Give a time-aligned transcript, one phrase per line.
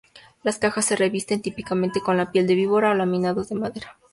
[0.41, 3.99] Las cajas se revisten típicamente con piel de víbora o laminados de madera.